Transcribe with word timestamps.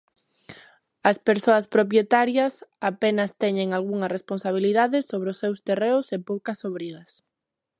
As 1.09 1.17
persoas 1.27 1.65
propietarias 1.75 2.53
apenas 2.91 3.31
teñen 3.43 3.69
algunha 3.71 4.11
responsabilidade 4.15 4.97
sobre 5.09 5.27
os 5.33 5.39
seus 5.43 5.59
terreos 5.67 6.05
e 6.15 6.17
poucas 6.29 6.59
obrigas. 6.69 7.11